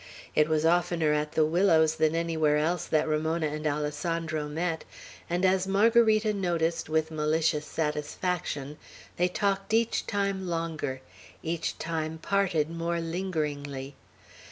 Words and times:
It 0.33 0.49
was 0.49 0.65
oftener 0.65 1.13
at 1.13 1.33
the 1.33 1.45
willows 1.45 1.97
than 1.97 2.15
anywhere 2.15 2.57
else 2.57 2.85
that 2.85 3.07
Ramona 3.07 3.45
and 3.49 3.67
Alessandro 3.67 4.49
met; 4.49 4.83
and, 5.29 5.45
as 5.45 5.67
Margarita 5.67 6.33
noticed 6.33 6.89
with 6.89 7.11
malicious 7.11 7.67
satisfaction, 7.67 8.77
they 9.17 9.27
talked 9.27 9.75
each 9.75 10.07
time 10.07 10.47
longer, 10.47 11.01
each 11.43 11.77
time 11.77 12.17
parted 12.17 12.67
more 12.71 12.99
lingeringly. 12.99 13.93